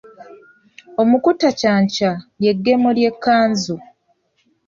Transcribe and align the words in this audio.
Omukuutankyakya 1.01 2.11
ly’eggemo 2.39 2.89
ly’ekkanzu. 2.97 3.75